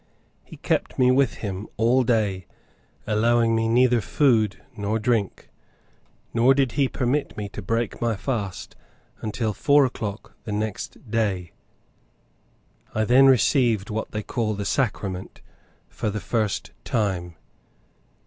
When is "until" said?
9.21-9.53